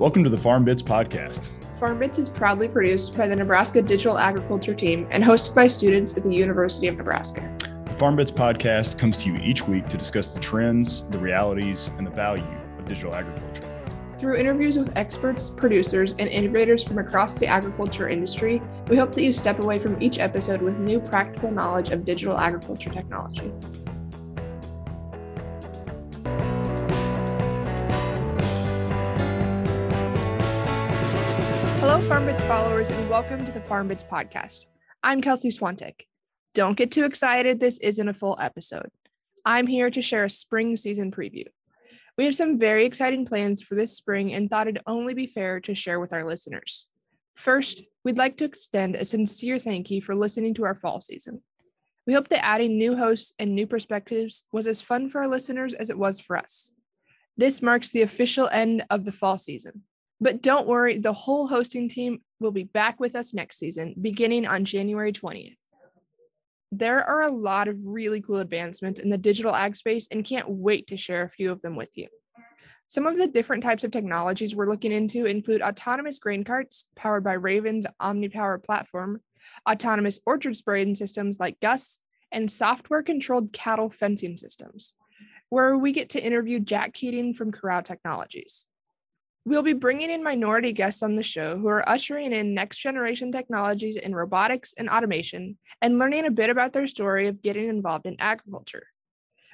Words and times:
Welcome 0.00 0.24
to 0.24 0.30
the 0.30 0.38
Farm 0.38 0.64
Bits 0.64 0.80
podcast. 0.80 1.50
Farm 1.78 1.98
Bits 1.98 2.18
is 2.18 2.30
proudly 2.30 2.68
produced 2.68 3.14
by 3.18 3.28
the 3.28 3.36
Nebraska 3.36 3.82
Digital 3.82 4.16
Agriculture 4.16 4.74
Team 4.74 5.06
and 5.10 5.22
hosted 5.22 5.54
by 5.54 5.66
students 5.66 6.16
at 6.16 6.24
the 6.24 6.34
University 6.34 6.88
of 6.88 6.96
Nebraska. 6.96 7.54
The 7.84 7.94
Farm 7.98 8.16
Bits 8.16 8.30
podcast 8.30 8.96
comes 8.96 9.18
to 9.18 9.30
you 9.30 9.36
each 9.42 9.68
week 9.68 9.90
to 9.90 9.98
discuss 9.98 10.32
the 10.32 10.40
trends, 10.40 11.02
the 11.10 11.18
realities, 11.18 11.90
and 11.98 12.06
the 12.06 12.10
value 12.10 12.46
of 12.78 12.86
digital 12.86 13.14
agriculture. 13.14 13.62
Through 14.16 14.36
interviews 14.36 14.78
with 14.78 14.90
experts, 14.96 15.50
producers, 15.50 16.12
and 16.12 16.30
innovators 16.30 16.82
from 16.82 16.96
across 16.96 17.38
the 17.38 17.46
agriculture 17.46 18.08
industry, 18.08 18.62
we 18.88 18.96
hope 18.96 19.14
that 19.14 19.22
you 19.22 19.34
step 19.34 19.58
away 19.58 19.78
from 19.78 20.00
each 20.00 20.18
episode 20.18 20.62
with 20.62 20.78
new 20.78 20.98
practical 20.98 21.50
knowledge 21.50 21.90
of 21.90 22.06
digital 22.06 22.38
agriculture 22.38 22.88
technology. 22.88 23.52
Hello, 31.80 31.98
FarmBits 31.98 32.46
followers, 32.46 32.90
and 32.90 33.08
welcome 33.08 33.46
to 33.46 33.52
the 33.52 33.60
FarmBits 33.60 34.06
podcast. 34.06 34.66
I'm 35.02 35.22
Kelsey 35.22 35.48
Swantek. 35.48 36.02
Don't 36.52 36.76
get 36.76 36.90
too 36.90 37.04
excited, 37.04 37.58
this 37.58 37.78
isn't 37.78 38.06
a 38.06 38.12
full 38.12 38.36
episode. 38.38 38.90
I'm 39.46 39.66
here 39.66 39.90
to 39.90 40.02
share 40.02 40.26
a 40.26 40.30
spring 40.30 40.76
season 40.76 41.10
preview. 41.10 41.46
We 42.18 42.26
have 42.26 42.36
some 42.36 42.58
very 42.58 42.84
exciting 42.84 43.24
plans 43.24 43.62
for 43.62 43.76
this 43.76 43.96
spring 43.96 44.34
and 44.34 44.50
thought 44.50 44.68
it'd 44.68 44.82
only 44.86 45.14
be 45.14 45.26
fair 45.26 45.58
to 45.60 45.74
share 45.74 46.00
with 46.00 46.12
our 46.12 46.22
listeners. 46.22 46.86
First, 47.34 47.82
we'd 48.04 48.18
like 48.18 48.36
to 48.36 48.44
extend 48.44 48.94
a 48.94 49.04
sincere 49.06 49.58
thank 49.58 49.90
you 49.90 50.02
for 50.02 50.14
listening 50.14 50.52
to 50.56 50.64
our 50.66 50.74
fall 50.74 51.00
season. 51.00 51.40
We 52.06 52.12
hope 52.12 52.28
that 52.28 52.44
adding 52.44 52.76
new 52.76 52.94
hosts 52.94 53.32
and 53.38 53.54
new 53.54 53.66
perspectives 53.66 54.44
was 54.52 54.66
as 54.66 54.82
fun 54.82 55.08
for 55.08 55.22
our 55.22 55.28
listeners 55.28 55.72
as 55.72 55.88
it 55.88 55.98
was 55.98 56.20
for 56.20 56.36
us. 56.36 56.74
This 57.38 57.62
marks 57.62 57.88
the 57.88 58.02
official 58.02 58.48
end 58.48 58.84
of 58.90 59.06
the 59.06 59.12
fall 59.12 59.38
season. 59.38 59.84
But 60.20 60.42
don't 60.42 60.68
worry, 60.68 60.98
the 60.98 61.12
whole 61.12 61.46
hosting 61.46 61.88
team 61.88 62.20
will 62.40 62.50
be 62.50 62.64
back 62.64 63.00
with 63.00 63.14
us 63.14 63.32
next 63.32 63.58
season, 63.58 63.94
beginning 64.00 64.46
on 64.46 64.64
January 64.64 65.12
20th. 65.12 65.56
There 66.72 67.02
are 67.02 67.22
a 67.22 67.30
lot 67.30 67.68
of 67.68 67.76
really 67.82 68.20
cool 68.20 68.38
advancements 68.38 69.00
in 69.00 69.10
the 69.10 69.18
digital 69.18 69.54
ag 69.54 69.76
space 69.76 70.06
and 70.10 70.24
can't 70.24 70.48
wait 70.48 70.88
to 70.88 70.96
share 70.96 71.22
a 71.22 71.28
few 71.28 71.50
of 71.50 71.62
them 71.62 71.74
with 71.74 71.96
you. 71.96 72.08
Some 72.86 73.06
of 73.06 73.16
the 73.16 73.28
different 73.28 73.62
types 73.62 73.82
of 73.84 73.92
technologies 73.92 74.54
we're 74.54 74.68
looking 74.68 74.92
into 74.92 75.26
include 75.26 75.62
autonomous 75.62 76.18
grain 76.18 76.44
carts 76.44 76.84
powered 76.96 77.24
by 77.24 77.34
Raven's 77.34 77.86
OmniPower 78.00 78.62
platform, 78.62 79.20
autonomous 79.68 80.20
orchard 80.26 80.56
spraying 80.56 80.96
systems 80.96 81.40
like 81.40 81.60
GUSS, 81.60 82.00
and 82.32 82.50
software 82.50 83.02
controlled 83.02 83.52
cattle 83.52 83.90
fencing 83.90 84.36
systems, 84.36 84.94
where 85.48 85.76
we 85.78 85.92
get 85.92 86.10
to 86.10 86.24
interview 86.24 86.60
Jack 86.60 86.92
Keating 86.92 87.32
from 87.34 87.52
Corral 87.52 87.82
Technologies. 87.82 88.66
We'll 89.50 89.64
be 89.64 89.72
bringing 89.72 90.10
in 90.10 90.22
minority 90.22 90.72
guests 90.72 91.02
on 91.02 91.16
the 91.16 91.24
show 91.24 91.58
who 91.58 91.66
are 91.66 91.88
ushering 91.88 92.32
in 92.32 92.54
next 92.54 92.78
generation 92.78 93.32
technologies 93.32 93.96
in 93.96 94.14
robotics 94.14 94.74
and 94.78 94.88
automation 94.88 95.58
and 95.82 95.98
learning 95.98 96.24
a 96.26 96.30
bit 96.30 96.50
about 96.50 96.72
their 96.72 96.86
story 96.86 97.26
of 97.26 97.42
getting 97.42 97.68
involved 97.68 98.06
in 98.06 98.14
agriculture. 98.20 98.86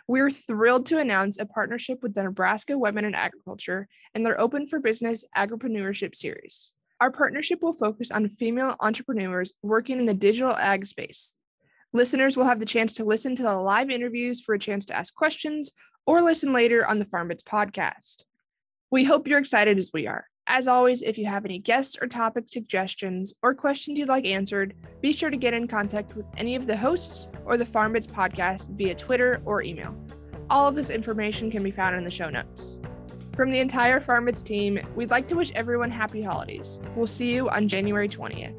We're 0.06 0.30
thrilled 0.30 0.84
to 0.86 0.98
announce 0.98 1.38
a 1.38 1.47
partnership 1.47 2.00
with 2.03 2.12
the 2.12 2.25
Nebraska 2.25 2.77
Women 2.77 3.06
in 3.06 3.14
Agriculture 3.14 3.88
and 4.14 4.25
their 4.25 4.38
Open 4.38 4.66
for 4.66 4.80
Business 4.80 5.25
Agripreneurship 5.34 6.14
Series. 6.14 6.75
Our 7.00 7.10
partnership 7.10 7.62
will 7.62 7.72
focus 7.72 8.10
on 8.10 8.28
female 8.28 8.77
entrepreneurs 8.81 9.55
working 9.62 9.98
in 9.98 10.05
the 10.05 10.12
digital 10.12 10.55
ag 10.55 10.86
space. 10.86 11.36
Listeners 11.94 12.36
will 12.36 12.44
have 12.44 12.60
the 12.60 12.66
chance 12.66 12.92
to 12.92 13.05
listen 13.06 13.34
to 13.34 13.42
the 13.42 13.55
live 13.55 13.88
interviews 13.88 14.42
for 14.42 14.55
a 14.55 14.58
chance 14.58 14.84
to 14.84 14.94
ask 14.94 15.14
questions 15.14 15.72
or 16.06 16.20
listen 16.20 16.53
later 16.53 16.86
on 16.86 16.98
the 16.98 17.06
FarmBits 17.06 17.44
podcast. 17.44 18.25
We 18.92 19.02
hope 19.02 19.26
you're 19.26 19.41
excited 19.41 19.78
as 19.78 19.91
we 19.92 20.06
are. 20.06 20.26
As 20.47 20.69
always, 20.69 21.02
if 21.02 21.19
you 21.19 21.26
have 21.26 21.44
any 21.44 21.58
guest 21.58 21.98
or 22.00 22.06
topic 22.06 22.44
suggestions 22.47 23.34
or 23.42 23.52
questions 23.52 23.98
you'd 23.98 24.06
like 24.06 24.24
answered, 24.24 24.76
be 25.00 25.12
sure 25.12 25.28
to 25.28 25.36
get 25.36 25.54
in 25.54 25.66
contact 25.66 26.14
with 26.14 26.24
any 26.36 26.54
of 26.54 26.69
the 26.69 26.76
hosts 26.76 27.26
or 27.44 27.56
the 27.56 27.64
FarmBits 27.64 28.06
podcast 28.06 28.69
via 28.76 28.94
Twitter 28.94 29.42
or 29.44 29.60
email. 29.60 29.92
All 30.48 30.69
of 30.69 30.76
this 30.76 30.91
information 30.91 31.50
can 31.50 31.64
be 31.64 31.72
found 31.72 31.96
in 31.96 32.04
the 32.04 32.12
show 32.12 32.30
notes. 32.30 32.78
From 33.34 33.50
the 33.50 33.58
entire 33.58 33.98
FarmBits 33.98 34.44
team, 34.44 34.78
we'd 34.94 35.10
like 35.10 35.26
to 35.28 35.34
wish 35.34 35.50
everyone 35.56 35.91
happy 35.91 36.22
holidays. 36.22 36.80
We'll 36.94 37.08
see 37.08 37.34
you 37.34 37.48
on 37.48 37.66
January 37.66 38.08
20th. 38.08 38.54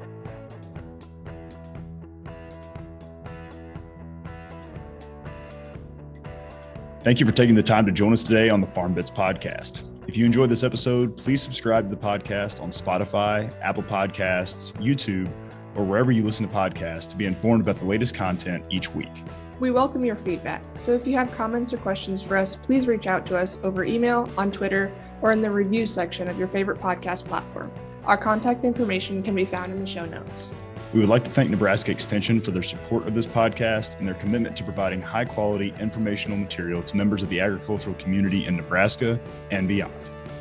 Thank 7.04 7.20
you 7.20 7.26
for 7.26 7.32
taking 7.32 7.54
the 7.54 7.62
time 7.62 7.86
to 7.86 7.92
join 7.92 8.12
us 8.12 8.24
today 8.24 8.50
on 8.50 8.60
the 8.60 8.66
Farm 8.66 8.92
Bits 8.92 9.08
podcast. 9.08 9.82
If 10.08 10.16
you 10.16 10.26
enjoyed 10.26 10.50
this 10.50 10.64
episode, 10.64 11.16
please 11.16 11.40
subscribe 11.40 11.88
to 11.88 11.94
the 11.94 12.00
podcast 12.00 12.60
on 12.60 12.72
Spotify, 12.72 13.52
Apple 13.62 13.84
Podcasts, 13.84 14.72
YouTube, 14.82 15.30
or 15.76 15.84
wherever 15.84 16.10
you 16.10 16.24
listen 16.24 16.48
to 16.48 16.52
podcasts 16.52 17.08
to 17.10 17.16
be 17.16 17.24
informed 17.24 17.62
about 17.62 17.78
the 17.78 17.84
latest 17.84 18.16
content 18.16 18.64
each 18.68 18.92
week. 18.96 19.12
We 19.60 19.70
welcome 19.70 20.04
your 20.04 20.16
feedback, 20.16 20.60
so 20.74 20.92
if 20.92 21.06
you 21.06 21.14
have 21.14 21.30
comments 21.30 21.72
or 21.72 21.76
questions 21.76 22.20
for 22.20 22.36
us, 22.36 22.56
please 22.56 22.88
reach 22.88 23.06
out 23.06 23.24
to 23.26 23.36
us 23.36 23.58
over 23.62 23.84
email, 23.84 24.28
on 24.36 24.50
Twitter, 24.50 24.90
or 25.22 25.30
in 25.30 25.40
the 25.40 25.50
review 25.52 25.86
section 25.86 26.26
of 26.26 26.36
your 26.36 26.48
favorite 26.48 26.80
podcast 26.80 27.26
platform. 27.26 27.70
Our 28.06 28.18
contact 28.18 28.64
information 28.64 29.22
can 29.22 29.36
be 29.36 29.44
found 29.44 29.70
in 29.70 29.78
the 29.78 29.86
show 29.86 30.04
notes. 30.04 30.52
We 30.94 31.00
would 31.00 31.10
like 31.10 31.24
to 31.26 31.30
thank 31.30 31.50
Nebraska 31.50 31.90
Extension 31.90 32.40
for 32.40 32.50
their 32.50 32.62
support 32.62 33.06
of 33.06 33.14
this 33.14 33.26
podcast 33.26 33.98
and 33.98 34.08
their 34.08 34.14
commitment 34.14 34.56
to 34.56 34.64
providing 34.64 35.02
high 35.02 35.26
quality 35.26 35.74
informational 35.78 36.38
material 36.38 36.82
to 36.84 36.96
members 36.96 37.22
of 37.22 37.28
the 37.28 37.40
agricultural 37.40 37.94
community 37.96 38.46
in 38.46 38.56
Nebraska 38.56 39.20
and 39.50 39.68
beyond. 39.68 39.92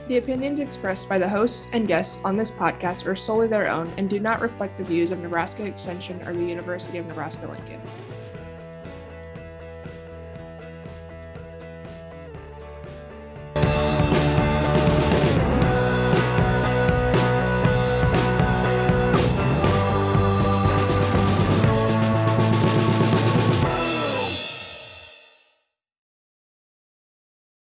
The 0.08 0.16
opinions 0.16 0.62
expressed 0.62 1.10
by 1.10 1.20
the 1.20 1.28
hosts 1.28 1.68
and 1.74 1.86
guests 1.86 2.22
on 2.24 2.38
this 2.38 2.50
podcast 2.50 3.08
are 3.08 3.16
solely 3.16 3.50
their 3.50 3.68
own 3.68 3.94
and 3.98 4.10
do 4.10 4.22
not 4.22 4.40
reflect 4.40 4.78
the 4.78 4.86
views 4.86 5.12
of 5.12 5.20
Nebraska 5.20 5.66
Extension 5.66 6.26
or 6.26 6.34
the 6.34 6.46
University 6.46 6.98
of 6.98 7.06
Nebraska 7.08 7.46
Lincoln. 7.46 7.82